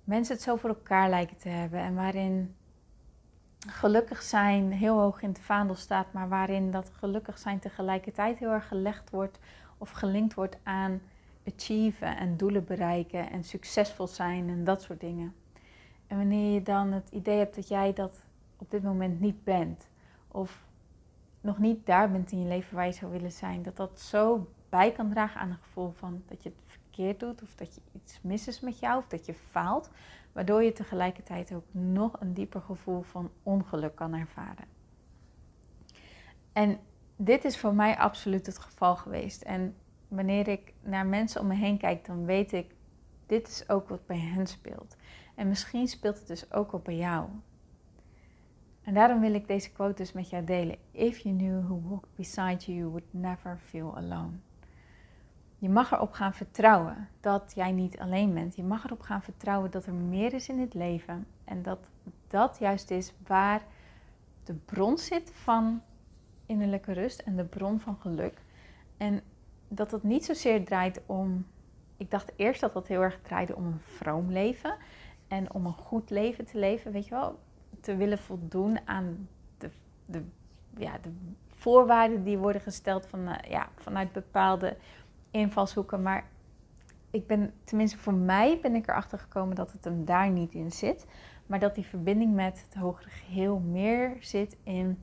mensen 0.04 0.34
het 0.34 0.44
zo 0.44 0.56
voor 0.56 0.68
elkaar 0.68 1.08
lijken 1.08 1.36
te 1.36 1.48
hebben? 1.48 1.80
En 1.80 1.94
waarin 1.94 2.54
gelukkig 3.66 4.22
zijn 4.22 4.72
heel 4.72 4.98
hoog 4.98 5.22
in 5.22 5.28
het 5.28 5.40
vaandel 5.40 5.74
staat, 5.74 6.12
maar 6.12 6.28
waarin 6.28 6.70
dat 6.70 6.90
gelukkig 6.90 7.38
zijn 7.38 7.58
tegelijkertijd 7.58 8.38
heel 8.38 8.50
erg 8.50 8.68
gelegd 8.68 9.10
wordt 9.10 9.38
of 9.78 9.90
gelinkt 9.90 10.34
wordt 10.34 10.58
aan 10.62 11.00
achieven 11.46 12.16
en 12.16 12.36
doelen 12.36 12.64
bereiken 12.64 13.30
en 13.30 13.44
succesvol 13.44 14.06
zijn 14.06 14.48
en 14.48 14.64
dat 14.64 14.82
soort 14.82 15.00
dingen. 15.00 15.34
En 16.06 16.16
wanneer 16.16 16.54
je 16.54 16.62
dan 16.62 16.92
het 16.92 17.10
idee 17.10 17.38
hebt 17.38 17.54
dat 17.54 17.68
jij 17.68 17.92
dat 17.92 18.24
op 18.56 18.70
dit 18.70 18.82
moment 18.82 19.20
niet 19.20 19.44
bent, 19.44 19.88
of 20.28 20.64
nog 21.40 21.58
niet 21.58 21.86
daar 21.86 22.10
bent 22.10 22.32
in 22.32 22.40
je 22.40 22.48
leven 22.48 22.76
waar 22.76 22.86
je 22.86 22.92
zou 22.92 23.12
willen 23.12 23.32
zijn, 23.32 23.62
dat 23.62 23.76
dat 23.76 24.00
zo 24.00 24.48
bij 24.68 24.92
kan 24.92 25.10
dragen 25.10 25.40
aan 25.40 25.50
een 25.50 25.58
gevoel 25.62 25.92
van 25.96 26.22
dat 26.26 26.42
je 26.42 26.48
het 26.48 26.78
doet, 27.16 27.42
of 27.42 27.54
dat 27.54 27.74
je 27.74 27.80
iets 27.92 28.18
mis 28.22 28.48
is 28.48 28.60
met 28.60 28.78
jou, 28.78 28.98
of 28.98 29.06
dat 29.06 29.26
je 29.26 29.34
faalt, 29.34 29.90
waardoor 30.32 30.62
je 30.62 30.72
tegelijkertijd 30.72 31.52
ook 31.52 31.64
nog 31.70 32.20
een 32.20 32.34
dieper 32.34 32.60
gevoel 32.60 33.02
van 33.02 33.30
ongeluk 33.42 33.94
kan 33.94 34.14
ervaren. 34.14 34.64
En 36.52 36.78
dit 37.16 37.44
is 37.44 37.58
voor 37.58 37.74
mij 37.74 37.96
absoluut 37.96 38.46
het 38.46 38.58
geval 38.58 38.96
geweest. 38.96 39.42
En 39.42 39.76
wanneer 40.08 40.48
ik 40.48 40.72
naar 40.80 41.06
mensen 41.06 41.40
om 41.40 41.46
me 41.46 41.54
heen 41.54 41.78
kijk, 41.78 42.04
dan 42.04 42.24
weet 42.24 42.52
ik, 42.52 42.74
dit 43.26 43.48
is 43.48 43.68
ook 43.68 43.88
wat 43.88 44.06
bij 44.06 44.18
hen 44.18 44.46
speelt. 44.46 44.96
En 45.34 45.48
misschien 45.48 45.88
speelt 45.88 46.18
het 46.18 46.26
dus 46.26 46.52
ook 46.52 46.70
wel 46.72 46.80
bij 46.80 46.96
jou. 46.96 47.28
En 48.82 48.94
daarom 48.94 49.20
wil 49.20 49.34
ik 49.34 49.46
deze 49.46 49.72
quote 49.72 49.94
dus 49.94 50.12
met 50.12 50.30
jou 50.30 50.44
delen. 50.44 50.76
If 50.90 51.18
you 51.18 51.36
knew 51.36 51.64
who 51.64 51.80
walked 51.88 52.14
beside 52.14 52.64
you, 52.64 52.78
you 52.78 52.88
would 52.88 53.12
never 53.12 53.58
feel 53.58 53.96
alone. 53.96 54.32
Je 55.64 55.70
mag 55.70 55.92
erop 55.92 56.12
gaan 56.12 56.34
vertrouwen 56.34 57.08
dat 57.20 57.52
jij 57.54 57.72
niet 57.72 57.98
alleen 57.98 58.34
bent. 58.34 58.56
Je 58.56 58.62
mag 58.62 58.84
erop 58.84 59.00
gaan 59.00 59.22
vertrouwen 59.22 59.70
dat 59.70 59.86
er 59.86 59.92
meer 59.94 60.32
is 60.32 60.48
in 60.48 60.60
het 60.60 60.74
leven. 60.74 61.26
En 61.44 61.62
dat 61.62 61.78
dat 62.28 62.56
juist 62.58 62.90
is 62.90 63.12
waar 63.26 63.62
de 64.42 64.54
bron 64.54 64.98
zit 64.98 65.30
van 65.34 65.82
innerlijke 66.46 66.92
rust 66.92 67.20
en 67.20 67.36
de 67.36 67.44
bron 67.44 67.80
van 67.80 67.96
geluk. 67.96 68.40
En 68.96 69.22
dat 69.68 69.90
het 69.90 70.02
niet 70.02 70.24
zozeer 70.24 70.64
draait 70.64 71.00
om. 71.06 71.46
Ik 71.96 72.10
dacht 72.10 72.32
eerst 72.36 72.60
dat 72.60 72.72
dat 72.72 72.86
heel 72.86 73.02
erg 73.02 73.20
draaide 73.22 73.56
om 73.56 73.64
een 73.66 73.80
vroom 73.80 74.30
leven. 74.30 74.76
En 75.28 75.52
om 75.52 75.66
een 75.66 75.72
goed 75.72 76.10
leven 76.10 76.44
te 76.44 76.58
leven, 76.58 76.92
weet 76.92 77.04
je 77.04 77.14
wel. 77.14 77.38
Te 77.80 77.96
willen 77.96 78.18
voldoen 78.18 78.78
aan 78.84 79.28
de, 79.58 79.70
de, 80.06 80.22
ja, 80.76 80.98
de 81.02 81.12
voorwaarden 81.48 82.24
die 82.24 82.38
worden 82.38 82.62
gesteld 82.62 83.06
van, 83.06 83.28
uh, 83.28 83.34
ja, 83.48 83.68
vanuit 83.76 84.12
bepaalde 84.12 84.76
invalshoeken. 85.34 86.02
Maar 86.02 86.24
ik 87.10 87.26
ben, 87.26 87.52
tenminste 87.64 87.98
voor 87.98 88.14
mij 88.14 88.58
ben 88.62 88.74
ik 88.74 88.88
erachter 88.88 89.18
gekomen 89.18 89.56
dat 89.56 89.72
het 89.72 89.84
hem 89.84 90.04
daar 90.04 90.30
niet 90.30 90.54
in 90.54 90.72
zit. 90.72 91.06
Maar 91.46 91.58
dat 91.58 91.74
die 91.74 91.86
verbinding 91.86 92.34
met 92.34 92.64
het 92.68 92.74
hogere 92.74 93.10
geheel 93.10 93.58
meer 93.58 94.16
zit 94.20 94.56
in 94.62 94.98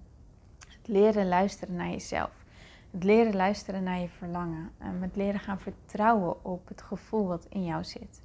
het 0.68 0.88
leren 0.88 1.28
luisteren 1.28 1.76
naar 1.76 1.90
jezelf. 1.90 2.46
Het 2.92 3.04
leren 3.04 3.36
luisteren 3.36 3.84
naar 3.84 4.00
je 4.00 4.10
verlangen. 4.10 4.72
En 4.78 5.02
het 5.02 5.16
leren 5.16 5.40
gaan 5.40 5.60
vertrouwen 5.60 6.46
op 6.46 6.68
het 6.68 6.82
gevoel 6.82 7.28
wat 7.28 7.46
in 7.50 7.64
jou 7.64 7.84
zit. 7.84 8.22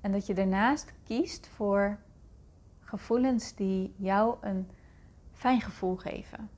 En 0.00 0.12
dat 0.12 0.26
je 0.26 0.34
daarnaast 0.34 0.92
kiest 1.04 1.48
voor 1.48 1.98
gevoelens 2.80 3.54
die 3.54 3.94
jou 3.96 4.36
een 4.40 4.68
fijn 5.32 5.60
gevoel 5.60 5.96
geven. 5.96 6.50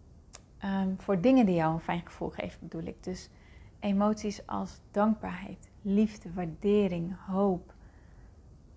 Um, 0.64 0.94
voor 0.99 1.20
dingen 1.20 1.46
die 1.46 1.54
jou 1.54 1.75
een 1.75 1.80
fijn 1.80 2.02
gevoel 2.04 2.30
geven 2.30 2.58
bedoel 2.61 2.87
ik. 2.87 3.04
Dus 3.04 3.28
emoties 3.80 4.47
als 4.47 4.80
dankbaarheid, 4.90 5.71
liefde, 5.83 6.33
waardering, 6.33 7.16
hoop, 7.26 7.75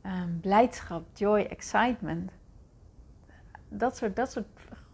um, 0.04 0.40
blijdschap, 0.40 1.18
joy, 1.18 1.40
excitement. 1.40 2.32
Dat 3.70 3.98
soort, 3.98 4.16
dat 4.16 4.32
soort 4.32 4.48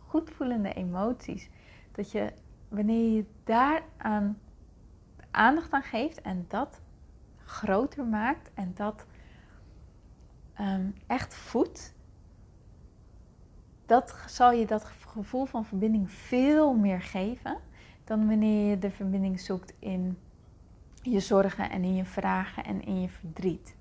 goedvoelende 0.08 0.74
emoties. 0.74 1.50
Dat 1.92 2.12
je, 2.12 2.34
wanneer 2.68 3.16
je 3.16 3.26
daar 3.44 3.84
aan 3.98 4.38
aandacht 5.32 5.72
aan 5.72 5.84
geeft 5.84 6.22
en 6.22 6.46
dat 6.48 6.82
groter 7.44 8.06
maakt 8.06 8.52
en 8.54 8.72
dat 8.76 9.06
um, 10.60 10.96
echt 11.08 11.36
voedt, 11.36 11.94
dat 13.86 14.16
zal 14.28 14.52
je 14.52 14.66
dat 14.66 14.84
gevoel 14.84 15.46
van 15.46 15.66
verbinding 15.66 16.12
veel 16.12 16.74
meer 16.74 17.02
geven 17.02 17.58
dan 18.06 18.28
wanneer 18.28 18.70
je 18.70 18.80
de 18.80 18.92
verbinding 18.92 19.40
zoekt 19.40 19.74
in 19.80 20.18
je 21.02 21.20
zorgen 21.20 21.70
en 21.70 21.84
in 21.84 21.96
je 21.96 22.06
vragen 22.06 22.64
en 22.64 22.82
in 22.82 23.02
je 23.02 23.10
verdriet. 23.10 23.76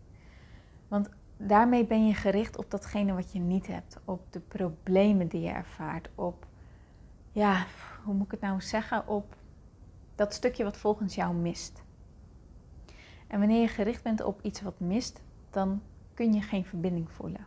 Want 0.88 1.08
daarmee 1.36 1.86
ben 1.86 2.06
je 2.06 2.14
gericht 2.14 2.56
op 2.56 2.70
datgene 2.70 3.12
wat 3.12 3.32
je 3.32 3.38
niet 3.38 3.66
hebt, 3.66 3.98
op 4.04 4.32
de 4.32 4.40
problemen 4.40 5.28
die 5.28 5.40
je 5.40 5.48
ervaart, 5.48 6.08
op, 6.14 6.46
ja, 7.32 7.66
hoe 8.04 8.14
moet 8.14 8.24
ik 8.24 8.30
het 8.30 8.40
nou 8.40 8.60
zeggen, 8.60 9.08
op 9.08 9.36
dat 10.14 10.34
stukje 10.34 10.64
wat 10.64 10.76
volgens 10.76 11.14
jou 11.14 11.34
mist. 11.34 11.82
En 13.26 13.38
wanneer 13.38 13.60
je 13.60 13.68
gericht 13.68 14.02
bent 14.02 14.22
op 14.22 14.42
iets 14.42 14.62
wat 14.62 14.80
mist, 14.80 15.22
dan 15.50 15.82
kun 16.14 16.32
je 16.32 16.42
geen 16.42 16.64
verbinding 16.64 17.10
voelen. 17.10 17.46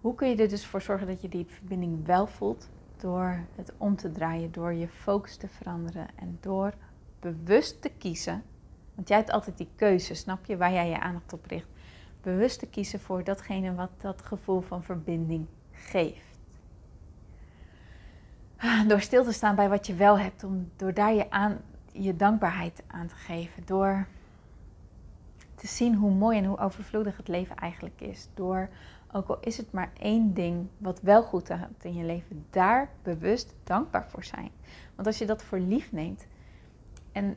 Hoe 0.00 0.14
kun 0.14 0.28
je 0.28 0.36
er 0.36 0.48
dus 0.48 0.66
voor 0.66 0.82
zorgen 0.82 1.06
dat 1.06 1.22
je 1.22 1.28
die 1.28 1.46
verbinding 1.46 2.06
wel 2.06 2.26
voelt? 2.26 2.68
Door 3.02 3.44
het 3.54 3.72
om 3.76 3.96
te 3.96 4.10
draaien, 4.10 4.52
door 4.52 4.72
je 4.72 4.88
focus 4.88 5.36
te 5.36 5.48
veranderen 5.48 6.06
en 6.16 6.38
door 6.40 6.74
bewust 7.20 7.82
te 7.82 7.88
kiezen. 7.98 8.42
Want 8.94 9.08
jij 9.08 9.16
hebt 9.16 9.30
altijd 9.30 9.56
die 9.56 9.68
keuze, 9.76 10.14
snap 10.14 10.44
je, 10.44 10.56
waar 10.56 10.72
jij 10.72 10.88
je 10.88 11.00
aandacht 11.00 11.32
op 11.32 11.46
richt. 11.46 11.68
Bewust 12.20 12.58
te 12.58 12.66
kiezen 12.66 13.00
voor 13.00 13.24
datgene 13.24 13.74
wat 13.74 13.90
dat 14.00 14.22
gevoel 14.22 14.60
van 14.60 14.82
verbinding 14.82 15.46
geeft. 15.72 16.38
Door 18.88 19.00
stil 19.00 19.24
te 19.24 19.32
staan 19.32 19.56
bij 19.56 19.68
wat 19.68 19.86
je 19.86 19.94
wel 19.94 20.18
hebt, 20.18 20.44
om, 20.44 20.70
door 20.76 20.94
daar 20.94 21.14
je, 21.14 21.30
aan, 21.30 21.60
je 21.92 22.16
dankbaarheid 22.16 22.82
aan 22.86 23.06
te 23.06 23.14
geven. 23.14 23.62
Door 23.66 24.06
te 25.54 25.66
zien 25.66 25.94
hoe 25.94 26.12
mooi 26.12 26.38
en 26.38 26.44
hoe 26.44 26.58
overvloedig 26.58 27.16
het 27.16 27.28
leven 27.28 27.56
eigenlijk 27.56 28.00
is. 28.00 28.28
Door, 28.34 28.68
ook 29.12 29.28
al 29.28 29.40
is 29.40 29.56
het 29.56 29.72
maar 29.72 29.92
één 29.98 30.34
ding 30.34 30.66
wat 30.78 31.00
wel 31.00 31.22
goed 31.22 31.48
hebt 31.48 31.84
in 31.84 31.94
je 31.94 32.04
leven, 32.04 32.46
daar 32.50 32.90
bewust 33.02 33.54
dankbaar 33.64 34.10
voor 34.10 34.24
zijn. 34.24 34.50
Want 34.94 35.06
als 35.06 35.18
je 35.18 35.26
dat 35.26 35.42
voor 35.42 35.58
lief 35.58 35.92
neemt 35.92 36.26
en 37.12 37.36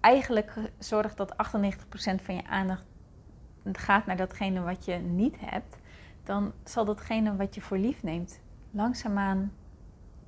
eigenlijk 0.00 0.54
zorgt 0.78 1.16
dat 1.16 1.32
98% 1.32 2.22
van 2.22 2.34
je 2.34 2.46
aandacht 2.46 2.86
gaat 3.72 4.06
naar 4.06 4.16
datgene 4.16 4.60
wat 4.60 4.84
je 4.84 4.94
niet 4.94 5.36
hebt, 5.40 5.76
dan 6.22 6.52
zal 6.64 6.84
datgene 6.84 7.36
wat 7.36 7.54
je 7.54 7.60
voor 7.60 7.78
lief 7.78 8.02
neemt 8.02 8.40
langzaamaan 8.70 9.52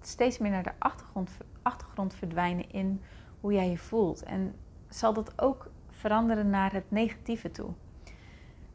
steeds 0.01 0.39
meer 0.39 0.51
naar 0.51 0.63
de 0.63 0.73
achtergrond, 0.79 1.31
achtergrond 1.63 2.15
verdwijnen 2.15 2.71
in 2.71 3.03
hoe 3.41 3.53
jij 3.53 3.71
je 3.71 3.79
voelt. 3.79 4.23
En 4.23 4.55
zal 4.89 5.13
dat 5.13 5.43
ook 5.43 5.71
veranderen 5.91 6.51
naar 6.51 6.73
het 6.73 6.91
negatieve 6.91 7.51
toe. 7.51 7.71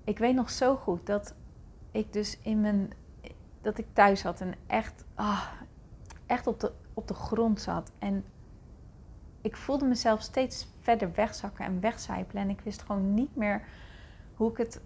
Ik 0.03 0.17
weet 0.17 0.35
nog 0.35 0.49
zo 0.49 0.75
goed 0.75 1.05
dat 1.05 1.35
ik 1.91 2.13
dus 2.13 2.39
in 2.41 2.61
mijn. 2.61 2.91
dat 3.61 3.77
ik 3.77 3.85
thuis 3.93 4.23
had 4.23 4.41
en 4.41 4.53
echt, 4.67 5.05
ah, 5.15 5.45
echt 6.25 6.47
op, 6.47 6.59
de, 6.59 6.71
op 6.93 7.07
de 7.07 7.13
grond 7.13 7.61
zat. 7.61 7.91
En 7.99 8.25
ik 9.41 9.55
voelde 9.55 9.85
mezelf 9.85 10.21
steeds 10.21 10.67
verder 10.79 11.11
wegzakken 11.13 11.65
en 11.65 11.79
wegcijpelen. 11.79 12.43
En 12.43 12.49
ik 12.49 12.61
wist 12.61 12.81
gewoon 12.81 13.13
niet 13.13 13.35
meer 13.35 13.63
hoe 14.35 14.51
ik 14.51 14.57
het, 14.57 14.81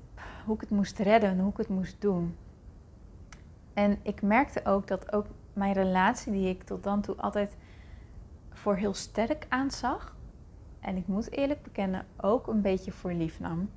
hoe 0.45 0.55
ik 0.55 0.61
het 0.61 0.69
moest 0.69 0.99
redden 0.99 1.29
en 1.29 1.39
hoe 1.39 1.51
ik 1.51 1.57
het 1.57 1.69
moest 1.69 2.01
doen. 2.01 2.37
En 3.73 3.99
ik 4.01 4.21
merkte 4.21 4.65
ook 4.65 4.87
dat 4.87 5.13
ook 5.13 5.25
mijn 5.53 5.73
relatie, 5.73 6.31
die 6.31 6.49
ik 6.49 6.63
tot 6.63 6.83
dan 6.83 7.01
toe 7.01 7.15
altijd 7.15 7.57
voor 8.49 8.75
heel 8.75 8.93
sterk 8.93 9.45
aanzag, 9.49 10.15
en 10.79 10.97
ik 10.97 11.07
moet 11.07 11.31
eerlijk 11.31 11.63
bekennen, 11.63 12.05
ook 12.17 12.47
een 12.47 12.61
beetje 12.61 12.91
voor 12.91 13.13
lief 13.13 13.39
nam. 13.39 13.69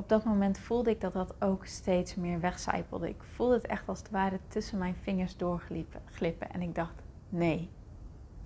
Op 0.00 0.08
dat 0.08 0.24
moment 0.24 0.58
voelde 0.58 0.90
ik 0.90 1.00
dat 1.00 1.12
dat 1.12 1.34
ook 1.42 1.66
steeds 1.66 2.14
meer 2.14 2.40
wegcijpelde. 2.40 3.08
Ik 3.08 3.22
voelde 3.22 3.54
het 3.54 3.66
echt 3.66 3.88
als 3.88 3.98
het 3.98 4.10
ware 4.10 4.38
tussen 4.48 4.78
mijn 4.78 4.94
vingers 4.94 5.36
doorglippen. 5.36 6.50
En 6.50 6.62
ik 6.62 6.74
dacht, 6.74 7.02
nee, 7.28 7.70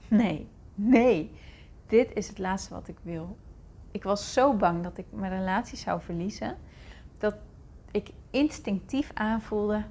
nee, 0.09 0.49
nee. 0.75 1.31
Dit 1.87 2.13
is 2.13 2.29
het 2.29 2.39
laatste 2.39 2.75
wat 2.75 2.89
ik 2.89 2.97
wil. 3.03 3.37
Ik 3.91 4.03
was 4.03 4.33
zo 4.33 4.55
bang 4.57 4.83
dat 4.83 4.99
ik 4.99 5.07
mijn 5.11 5.39
relatie 5.39 5.79
zou 5.79 6.01
verliezen. 6.01 6.57
Dat 7.19 7.35
ik 7.91 8.11
instinctief 8.31 9.11
aanvoelde, 9.15 9.85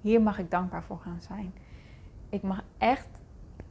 hier 0.00 0.22
mag 0.22 0.38
ik 0.38 0.50
dankbaar 0.50 0.82
voor 0.82 0.98
gaan 0.98 1.20
zijn. 1.20 1.54
Ik 2.28 2.42
mag 2.42 2.62
echt 2.76 3.08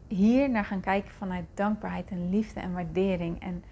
hier 0.07 0.49
naar 0.49 0.65
gaan 0.65 0.81
kijken 0.81 1.11
vanuit 1.11 1.45
dankbaarheid 1.53 2.09
en 2.09 2.29
liefde 2.29 2.59
en 2.59 2.73
waardering. 2.73 3.41
En 3.41 3.63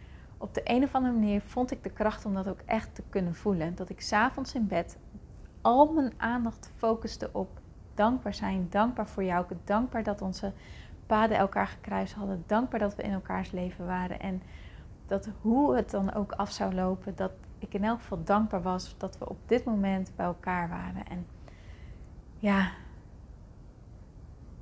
op 0.45 0.53
de 0.53 0.61
een 0.63 0.83
of 0.83 0.95
andere 0.95 1.13
manier 1.13 1.41
vond 1.41 1.71
ik 1.71 1.83
de 1.83 1.89
kracht 1.89 2.25
om 2.25 2.33
dat 2.33 2.47
ook 2.47 2.61
echt 2.65 2.95
te 2.95 3.03
kunnen 3.09 3.35
voelen. 3.35 3.75
Dat 3.75 3.89
ik 3.89 4.01
s'avonds 4.01 4.53
in 4.53 4.67
bed 4.67 4.97
al 5.61 5.93
mijn 5.93 6.13
aandacht 6.17 6.71
focuste 6.75 7.29
op 7.31 7.59
dankbaar 7.93 8.33
zijn, 8.33 8.67
dankbaar 8.69 9.07
voor 9.07 9.23
jou, 9.23 9.45
dankbaar 9.63 10.03
dat 10.03 10.21
onze 10.21 10.51
paden 11.05 11.37
elkaar 11.37 11.67
gekruist 11.67 12.13
hadden, 12.13 12.43
dankbaar 12.47 12.79
dat 12.79 12.95
we 12.95 13.03
in 13.03 13.11
elkaars 13.11 13.51
leven 13.51 13.85
waren. 13.85 14.19
En 14.19 14.41
dat 15.05 15.29
hoe 15.41 15.75
het 15.75 15.91
dan 15.91 16.13
ook 16.13 16.31
af 16.31 16.51
zou 16.51 16.73
lopen, 16.73 17.15
dat 17.15 17.31
ik 17.59 17.73
in 17.73 17.83
elk 17.83 17.99
geval 17.99 18.23
dankbaar 18.23 18.61
was 18.61 18.95
dat 18.97 19.17
we 19.17 19.29
op 19.29 19.37
dit 19.45 19.63
moment 19.63 20.11
bij 20.15 20.25
elkaar 20.25 20.69
waren. 20.69 21.07
En 21.07 21.27
ja, 22.37 22.71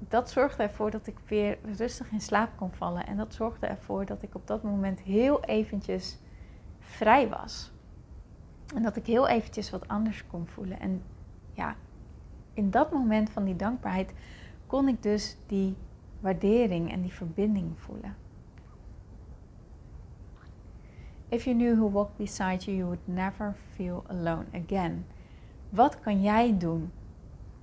dat 0.09 0.29
zorgde 0.29 0.63
ervoor 0.63 0.91
dat 0.91 1.07
ik 1.07 1.17
weer 1.27 1.57
rustig 1.77 2.11
in 2.11 2.21
slaap 2.21 2.49
kon 2.57 2.71
vallen. 2.71 3.05
En 3.05 3.17
dat 3.17 3.33
zorgde 3.33 3.67
ervoor 3.67 4.05
dat 4.05 4.23
ik 4.23 4.35
op 4.35 4.47
dat 4.47 4.63
moment 4.63 4.99
heel 4.99 5.43
eventjes 5.43 6.19
vrij 6.79 7.29
was. 7.29 7.71
En 8.75 8.83
dat 8.83 8.95
ik 8.95 9.05
heel 9.05 9.27
eventjes 9.27 9.69
wat 9.69 9.87
anders 9.87 10.27
kon 10.27 10.47
voelen. 10.47 10.79
En 10.79 11.03
ja, 11.53 11.75
in 12.53 12.69
dat 12.71 12.91
moment 12.91 13.29
van 13.29 13.43
die 13.43 13.55
dankbaarheid 13.55 14.13
kon 14.67 14.87
ik 14.87 15.03
dus 15.03 15.37
die 15.47 15.75
waardering 16.19 16.91
en 16.91 17.01
die 17.01 17.13
verbinding 17.13 17.79
voelen. 17.79 18.15
If 21.29 21.43
you 21.43 21.55
knew 21.55 21.75
who 21.75 21.89
walked 21.89 22.17
beside 22.17 22.65
you, 22.65 22.77
you 22.77 22.85
would 22.85 23.07
never 23.07 23.55
feel 23.75 24.03
alone 24.07 24.45
again. 24.53 25.05
Wat 25.69 25.99
kan 25.99 26.21
jij 26.21 26.57
doen 26.57 26.91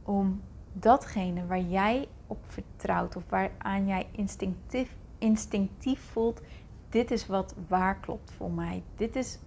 om 0.03 0.41
datgene 0.73 1.47
waar 1.47 1.61
jij 1.61 2.09
op 2.31 2.39
vertrouwt 2.47 3.17
of 3.17 3.23
waaraan 3.29 3.87
jij 3.87 4.07
instinctief, 4.11 4.97
instinctief 5.19 6.01
voelt, 6.01 6.41
dit 6.89 7.11
is 7.11 7.27
wat 7.27 7.55
waar 7.69 8.01
klopt 8.01 8.33
voor 8.33 8.51
mij. 8.51 8.83
Dit 8.97 9.17
is 9.17 9.39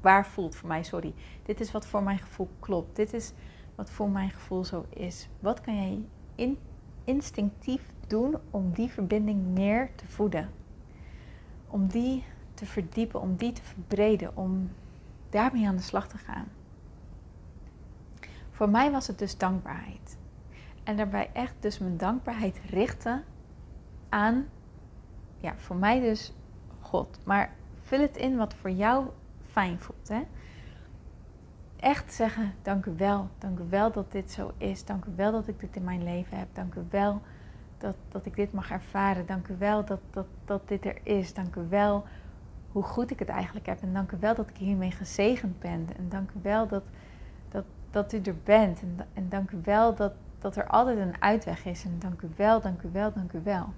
waar 0.00 0.26
voelt 0.26 0.56
voor 0.56 0.68
mij, 0.68 0.82
sorry. 0.82 1.14
Dit 1.42 1.60
is 1.60 1.72
wat 1.72 1.86
voor 1.86 2.02
mijn 2.02 2.18
gevoel 2.18 2.48
klopt. 2.58 2.96
Dit 2.96 3.12
is 3.12 3.32
wat 3.74 3.90
voor 3.90 4.10
mijn 4.10 4.30
gevoel 4.30 4.64
zo 4.64 4.86
is. 4.88 5.28
Wat 5.40 5.60
kan 5.60 5.76
jij 5.76 6.04
in, 6.34 6.58
instinctief 7.04 7.92
doen 8.06 8.36
om 8.50 8.72
die 8.72 8.88
verbinding 8.88 9.46
meer 9.46 9.90
te 9.94 10.06
voeden? 10.06 10.50
Om 11.66 11.86
die 11.86 12.24
te 12.54 12.66
verdiepen, 12.66 13.20
om 13.20 13.36
die 13.36 13.52
te 13.52 13.62
verbreden, 13.62 14.36
om 14.36 14.70
daarmee 15.30 15.66
aan 15.66 15.76
de 15.76 15.82
slag 15.82 16.08
te 16.08 16.18
gaan. 16.18 16.48
Voor 18.50 18.68
mij 18.68 18.90
was 18.90 19.06
het 19.06 19.18
dus 19.18 19.38
dankbaarheid. 19.38 20.16
En 20.84 20.96
daarbij 20.96 21.30
echt 21.32 21.54
dus 21.60 21.78
mijn 21.78 21.96
dankbaarheid 21.96 22.60
richten 22.70 23.24
aan, 24.08 24.46
ja, 25.38 25.54
voor 25.56 25.76
mij 25.76 26.00
dus 26.00 26.32
God. 26.80 27.18
Maar 27.24 27.50
vul 27.80 28.00
het 28.00 28.16
in 28.16 28.36
wat 28.36 28.54
voor 28.54 28.70
jou 28.70 29.06
fijn 29.50 29.78
voelt. 29.78 30.08
Hè? 30.08 30.22
Echt 31.76 32.12
zeggen, 32.12 32.52
dank 32.62 32.86
u 32.86 32.94
wel. 32.96 33.28
Dank 33.38 33.58
u 33.58 33.64
wel 33.68 33.92
dat 33.92 34.12
dit 34.12 34.30
zo 34.32 34.52
is. 34.56 34.84
Dank 34.84 35.04
u 35.04 35.12
wel 35.16 35.32
dat 35.32 35.48
ik 35.48 35.60
dit 35.60 35.76
in 35.76 35.84
mijn 35.84 36.02
leven 36.02 36.38
heb. 36.38 36.48
Dank 36.52 36.74
u 36.74 36.82
wel 36.90 37.22
dat, 37.78 37.96
dat 38.08 38.26
ik 38.26 38.36
dit 38.36 38.52
mag 38.52 38.70
ervaren. 38.70 39.26
Dank 39.26 39.48
u 39.48 39.56
wel 39.58 39.84
dat, 39.84 40.00
dat, 40.10 40.26
dat 40.44 40.68
dit 40.68 40.84
er 40.84 40.98
is. 41.02 41.34
Dank 41.34 41.56
u 41.56 41.68
wel 41.68 42.04
hoe 42.72 42.82
goed 42.82 43.10
ik 43.10 43.18
het 43.18 43.28
eigenlijk 43.28 43.66
heb. 43.66 43.82
En 43.82 43.92
dank 43.92 44.12
u 44.12 44.16
wel 44.20 44.34
dat 44.34 44.48
ik 44.48 44.56
hiermee 44.56 44.90
gezegend 44.90 45.58
ben. 45.58 45.86
En 45.96 46.08
dank 46.08 46.30
u 46.30 46.38
wel 46.42 46.66
dat, 46.68 46.82
dat, 47.48 47.64
dat 47.90 48.12
u 48.12 48.20
er 48.20 48.36
bent. 48.44 48.80
En, 48.82 48.98
en 49.12 49.28
dank 49.28 49.50
u 49.50 49.60
wel 49.64 49.94
dat, 49.94 50.12
dat 50.44 50.56
er 50.56 50.66
altijd 50.66 50.98
een 50.98 51.22
uitweg 51.22 51.64
is. 51.64 51.84
En 51.84 51.98
dank 51.98 52.20
u 52.22 52.28
wel, 52.36 52.60
dank 52.60 52.82
u 52.82 52.88
wel, 52.92 53.12
dank 53.12 53.32
u 53.32 53.40
wel. 53.42 53.72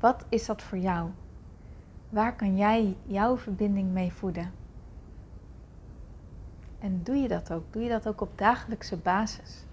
Wat 0.00 0.26
is 0.28 0.46
dat 0.46 0.62
voor 0.62 0.78
jou? 0.78 1.10
Waar 2.08 2.36
kan 2.36 2.56
jij 2.56 2.96
jouw 3.06 3.36
verbinding 3.36 3.92
mee 3.92 4.12
voeden? 4.12 4.52
En 6.78 7.02
doe 7.02 7.16
je 7.16 7.28
dat 7.28 7.52
ook? 7.52 7.72
Doe 7.72 7.82
je 7.82 7.88
dat 7.88 8.08
ook 8.08 8.20
op 8.20 8.38
dagelijkse 8.38 8.96
basis? 8.96 9.64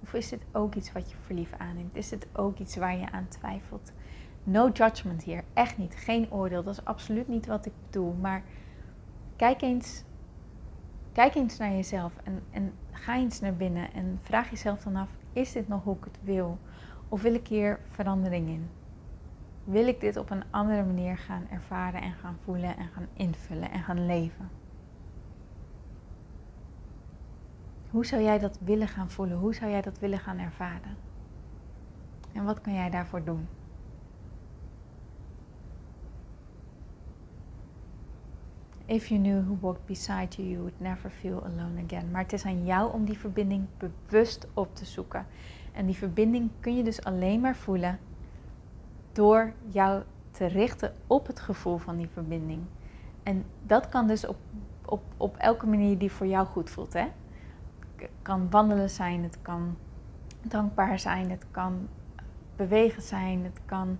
Of 0.00 0.14
is 0.14 0.28
dit 0.28 0.42
ook 0.52 0.74
iets 0.74 0.92
wat 0.92 1.10
je 1.10 1.16
verliefd 1.16 1.58
aanneemt? 1.58 1.96
Is 1.96 2.08
dit 2.08 2.26
ook 2.32 2.58
iets 2.58 2.76
waar 2.76 2.96
je 2.96 3.10
aan 3.10 3.28
twijfelt? 3.28 3.92
No 4.44 4.68
judgment 4.68 5.22
hier, 5.22 5.44
echt 5.52 5.78
niet. 5.78 5.94
Geen 5.94 6.32
oordeel, 6.32 6.62
dat 6.62 6.72
is 6.72 6.84
absoluut 6.84 7.28
niet 7.28 7.46
wat 7.46 7.66
ik 7.66 7.72
bedoel. 7.86 8.12
Maar 8.12 8.42
kijk 9.36 9.62
eens, 9.62 10.04
kijk 11.18 11.34
eens 11.34 11.58
naar 11.58 11.70
jezelf 11.70 12.12
en, 12.24 12.42
en 12.50 12.72
ga 12.90 13.16
eens 13.16 13.40
naar 13.40 13.54
binnen 13.54 13.92
en 13.92 14.18
vraag 14.22 14.50
jezelf 14.50 14.82
dan 14.82 14.96
af: 14.96 15.08
is 15.32 15.52
dit 15.52 15.68
nog 15.68 15.84
hoe 15.84 15.96
ik 15.96 16.04
het 16.04 16.18
wil? 16.22 16.58
Of 17.08 17.22
wil 17.22 17.34
ik 17.34 17.48
hier 17.48 17.80
verandering 17.90 18.48
in? 18.48 18.68
Wil 19.64 19.86
ik 19.86 20.00
dit 20.00 20.16
op 20.16 20.30
een 20.30 20.44
andere 20.50 20.84
manier 20.84 21.18
gaan 21.18 21.46
ervaren 21.50 22.02
en 22.02 22.12
gaan 22.12 22.38
voelen 22.44 22.76
en 22.76 22.88
gaan 22.88 23.06
invullen 23.12 23.70
en 23.70 23.82
gaan 23.82 24.06
leven? 24.06 24.48
Hoe 27.90 28.06
zou 28.06 28.22
jij 28.22 28.38
dat 28.38 28.58
willen 28.60 28.88
gaan 28.88 29.10
voelen? 29.10 29.38
Hoe 29.38 29.54
zou 29.54 29.70
jij 29.70 29.82
dat 29.82 29.98
willen 29.98 30.18
gaan 30.18 30.38
ervaren? 30.38 30.96
En 32.32 32.44
wat 32.44 32.60
kan 32.60 32.74
jij 32.74 32.90
daarvoor 32.90 33.24
doen? 33.24 33.48
If 38.88 39.08
you 39.08 39.20
knew 39.20 39.42
who 39.44 39.58
walked 39.60 39.86
beside 39.86 40.36
you, 40.36 40.48
you 40.48 40.58
would 40.58 40.80
never 40.80 41.10
feel 41.10 41.42
alone 41.44 41.82
again. 41.84 42.10
Maar 42.10 42.22
het 42.22 42.32
is 42.32 42.44
aan 42.44 42.64
jou 42.64 42.92
om 42.92 43.04
die 43.04 43.18
verbinding 43.18 43.66
bewust 43.78 44.46
op 44.54 44.76
te 44.76 44.84
zoeken. 44.84 45.26
En 45.72 45.86
die 45.86 45.96
verbinding 45.96 46.50
kun 46.60 46.76
je 46.76 46.82
dus 46.82 47.04
alleen 47.04 47.40
maar 47.40 47.56
voelen 47.56 47.98
door 49.12 49.52
jou 49.68 50.02
te 50.30 50.46
richten 50.46 50.94
op 51.06 51.26
het 51.26 51.40
gevoel 51.40 51.78
van 51.78 51.96
die 51.96 52.08
verbinding. 52.08 52.62
En 53.22 53.44
dat 53.62 53.88
kan 53.88 54.06
dus 54.06 54.26
op, 54.26 54.36
op, 54.84 55.02
op 55.16 55.36
elke 55.36 55.66
manier 55.66 55.98
die 55.98 56.12
voor 56.12 56.26
jou 56.26 56.46
goed 56.46 56.70
voelt. 56.70 56.92
Hè? 56.92 57.06
Het 57.96 58.10
kan 58.22 58.50
wandelen 58.50 58.90
zijn, 58.90 59.22
het 59.22 59.38
kan 59.42 59.76
dankbaar 60.42 60.98
zijn, 60.98 61.30
het 61.30 61.44
kan 61.50 61.88
bewegen 62.56 63.02
zijn, 63.02 63.44
het 63.44 63.60
kan 63.64 63.98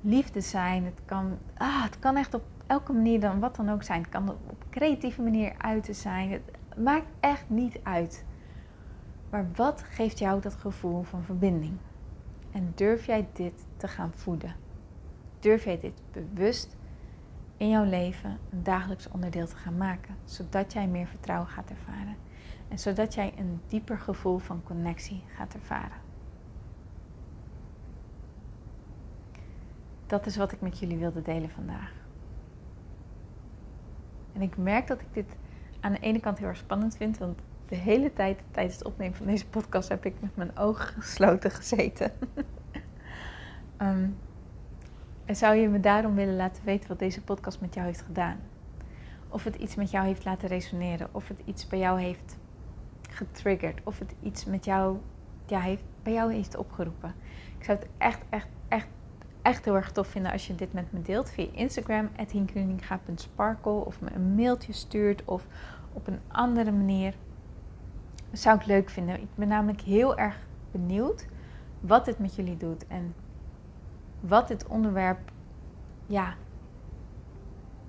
liefde 0.00 0.40
zijn, 0.40 0.84
het 0.84 1.00
kan, 1.04 1.38
ah, 1.56 1.82
het 1.84 1.98
kan 1.98 2.16
echt 2.16 2.34
op 2.34 2.42
elke 2.72 2.92
manier 2.92 3.20
dan 3.20 3.40
wat 3.40 3.56
dan 3.56 3.70
ook 3.70 3.82
zijn. 3.82 4.00
Het 4.00 4.10
kan 4.10 4.28
op 4.28 4.64
creatieve 4.70 5.22
manier 5.22 5.54
uiten 5.58 5.94
zijn. 5.94 6.30
Het 6.30 6.42
maakt 6.76 7.06
echt 7.20 7.48
niet 7.48 7.80
uit. 7.82 8.24
Maar 9.30 9.46
wat 9.54 9.82
geeft 9.82 10.18
jou 10.18 10.40
dat 10.40 10.54
gevoel 10.54 11.02
van 11.02 11.22
verbinding? 11.22 11.76
En 12.52 12.72
durf 12.74 13.06
jij 13.06 13.28
dit 13.32 13.66
te 13.76 13.88
gaan 13.88 14.12
voeden? 14.14 14.54
Durf 15.40 15.64
jij 15.64 15.80
dit 15.80 16.02
bewust 16.12 16.76
in 17.56 17.68
jouw 17.68 17.84
leven 17.84 18.38
een 18.50 18.62
dagelijks 18.62 19.08
onderdeel 19.08 19.46
te 19.46 19.56
gaan 19.56 19.76
maken, 19.76 20.16
zodat 20.24 20.72
jij 20.72 20.86
meer 20.86 21.06
vertrouwen 21.06 21.48
gaat 21.48 21.70
ervaren 21.70 22.16
en 22.68 22.78
zodat 22.78 23.14
jij 23.14 23.32
een 23.36 23.60
dieper 23.66 23.98
gevoel 23.98 24.38
van 24.38 24.62
connectie 24.62 25.22
gaat 25.36 25.54
ervaren? 25.54 26.00
Dat 30.06 30.26
is 30.26 30.36
wat 30.36 30.52
ik 30.52 30.60
met 30.60 30.78
jullie 30.78 30.98
wilde 30.98 31.22
delen 31.22 31.50
vandaag. 31.50 32.01
En 34.32 34.42
ik 34.42 34.56
merk 34.56 34.86
dat 34.86 35.00
ik 35.00 35.06
dit 35.12 35.36
aan 35.80 35.92
de 35.92 35.98
ene 35.98 36.20
kant 36.20 36.38
heel 36.38 36.48
erg 36.48 36.56
spannend 36.56 36.96
vind, 36.96 37.18
want 37.18 37.38
de 37.68 37.76
hele 37.76 38.12
tijd 38.12 38.42
tijdens 38.50 38.74
het 38.74 38.84
opnemen 38.84 39.16
van 39.16 39.26
deze 39.26 39.46
podcast 39.46 39.88
heb 39.88 40.04
ik 40.04 40.14
met 40.20 40.36
mijn 40.36 40.58
ogen 40.58 40.86
gesloten 41.02 41.50
gezeten. 41.50 42.12
um, 43.82 44.16
en 45.24 45.36
zou 45.36 45.56
je 45.56 45.68
me 45.68 45.80
daarom 45.80 46.14
willen 46.14 46.36
laten 46.36 46.64
weten 46.64 46.88
wat 46.88 46.98
deze 46.98 47.22
podcast 47.22 47.60
met 47.60 47.74
jou 47.74 47.86
heeft 47.86 48.02
gedaan? 48.02 48.40
Of 49.28 49.44
het 49.44 49.56
iets 49.56 49.74
met 49.74 49.90
jou 49.90 50.06
heeft 50.06 50.24
laten 50.24 50.48
resoneren, 50.48 51.08
of 51.12 51.28
het 51.28 51.40
iets 51.44 51.66
bij 51.66 51.78
jou 51.78 52.00
heeft 52.00 52.36
getriggerd, 53.10 53.80
of 53.84 53.98
het 53.98 54.14
iets 54.22 54.44
met 54.44 54.64
jou, 54.64 54.98
ja, 55.46 55.60
heeft, 55.60 55.84
bij 56.02 56.12
jou 56.12 56.32
heeft 56.32 56.56
opgeroepen. 56.56 57.14
Ik 57.58 57.64
zou 57.64 57.78
het 57.78 57.88
echt, 57.98 58.20
echt, 58.30 58.48
echt, 58.68 58.86
echt 59.42 59.64
heel 59.64 59.76
erg 59.76 59.92
tof 59.92 60.06
vinden 60.06 60.32
als 60.32 60.46
je 60.46 60.54
dit 60.54 60.72
met 60.72 60.92
me 60.92 61.02
deelt 61.02 61.30
via 61.30 61.46
Instagram, 61.52 62.08
hinkruninga.sparkle, 62.30 63.72
of 63.72 64.00
me 64.00 64.12
een 64.14 64.34
mailtje 64.34 64.72
stuurt, 64.72 65.24
of 65.24 65.46
op 65.92 66.06
een 66.06 66.20
andere 66.28 66.72
manier. 66.72 67.14
Zou 68.32 68.58
ik 68.58 68.66
leuk 68.66 68.90
vinden. 68.90 69.20
Ik 69.20 69.28
ben 69.34 69.48
namelijk 69.48 69.80
heel 69.80 70.16
erg 70.16 70.36
benieuwd 70.70 71.26
wat 71.80 72.04
dit 72.04 72.18
met 72.18 72.34
jullie 72.34 72.56
doet 72.56 72.86
en 72.86 73.14
wat 74.20 74.48
dit 74.48 74.66
onderwerp, 74.66 75.18
ja, 76.06 76.34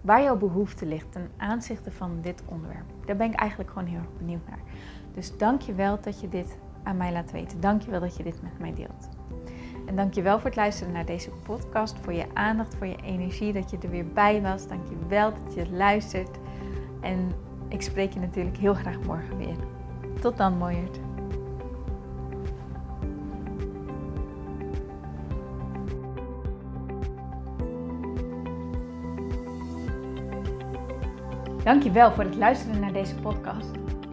waar 0.02 0.24
jouw 0.24 0.38
behoefte 0.38 0.86
ligt 0.86 1.12
ten 1.12 1.32
aanzichte 1.38 1.92
van 1.92 2.20
dit 2.22 2.44
onderwerp. 2.46 2.86
Daar 3.06 3.16
ben 3.16 3.32
ik 3.32 3.40
eigenlijk 3.40 3.70
gewoon 3.72 3.88
heel 3.88 4.00
erg 4.00 4.18
benieuwd 4.18 4.48
naar. 4.48 4.60
Dus 5.14 5.38
dank 5.38 5.62
je 5.62 5.74
wel 5.74 6.02
dat 6.02 6.22
je 6.22 6.30
dit 6.30 6.58
aan 6.84 6.98
mij 6.98 7.12
laat 7.12 7.32
weten. 7.32 7.62
Dank 7.62 7.82
je 7.82 7.92
wel 7.92 8.00
dat 8.00 8.18
je 8.18 8.24
dit 8.24 8.42
met 8.42 8.60
mij 8.60 8.74
deelt. 8.74 9.10
En 9.86 9.96
dank 9.96 10.14
je 10.14 10.22
wel 10.22 10.40
voor 10.40 10.50
het 10.50 10.56
luisteren 10.56 10.94
naar 10.94 11.06
deze 11.06 11.30
podcast, 11.30 11.98
voor 12.02 12.14
je 12.14 12.26
aandacht, 12.34 12.76
voor 12.76 12.88
je 12.88 12.98
energie, 13.04 13.54
dat 13.54 13.70
je 13.70 13.78
er 13.82 13.90
weer 13.90 14.08
bij 14.08 14.42
was. 14.42 14.68
Dank 14.68 14.88
je 14.88 14.96
wel 15.08 15.34
dat 15.44 15.54
je 15.54 15.72
luistert. 15.72 16.38
En 17.02 17.32
ik 17.68 17.82
spreek 17.82 18.14
je 18.14 18.20
natuurlijk 18.20 18.58
heel 18.58 18.74
graag 18.74 19.00
morgen 19.00 19.38
weer. 19.38 19.56
Tot 20.22 20.38
dan, 20.38 20.58
mooierd. 20.58 21.00
Dankjewel 31.64 32.12
voor 32.12 32.24
het 32.24 32.36
luisteren 32.36 32.80
naar 32.80 32.94
deze 32.94 33.16
podcast. 33.16 33.83